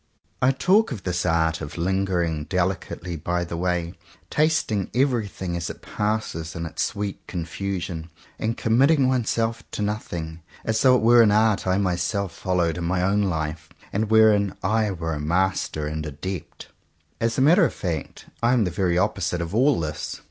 I 0.41 0.49
talk 0.49 0.91
of 0.91 1.03
this 1.03 1.27
art 1.27 1.61
of 1.61 1.73
Hngering 1.75 2.47
deHcately 2.47 3.23
by 3.23 3.43
the 3.45 3.55
way, 3.55 3.93
tasting 4.31 4.89
everything 4.95 5.55
as 5.55 5.69
it 5.69 5.83
passes 5.83 6.55
in 6.55 6.65
its 6.65 6.81
sweet 6.81 7.21
confusion, 7.27 8.09
and 8.39 8.57
committing 8.57 9.07
one 9.07 9.25
self 9.25 9.61
to 9.69 9.83
nothing, 9.83 10.41
as 10.65 10.81
though 10.81 10.95
it 10.95 11.03
were 11.03 11.21
an 11.21 11.29
art 11.31 11.67
I 11.67 11.77
myself 11.77 12.31
followed 12.31 12.79
in 12.79 12.83
my 12.83 13.03
own 13.03 13.21
life, 13.21 13.69
and 13.93 14.09
wherein 14.09 14.55
I 14.63 14.89
were 14.89 15.13
a 15.13 15.19
master 15.19 15.85
and 15.85 16.03
adept. 16.03 16.69
As 17.19 17.37
a 17.37 17.41
matter 17.41 17.63
of 17.63 17.71
fact 17.75 18.25
I 18.41 18.53
am 18.53 18.63
the 18.63 18.71
very 18.71 18.97
opposite 18.97 19.39
of 19.39 19.53
all 19.53 19.79
this. 19.79 20.19